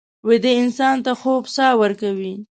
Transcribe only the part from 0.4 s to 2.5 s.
انسان ته خوب ساه ورکوي